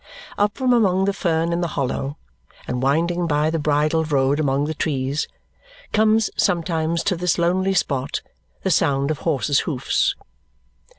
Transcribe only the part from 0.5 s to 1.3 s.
from among the